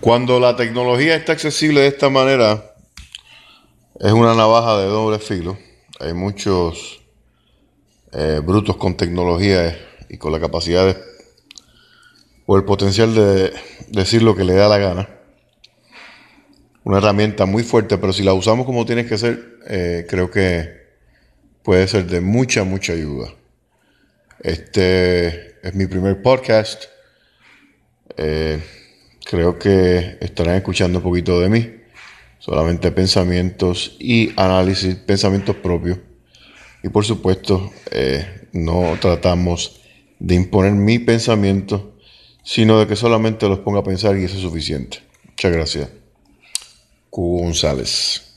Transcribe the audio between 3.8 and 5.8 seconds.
es una navaja de doble filo.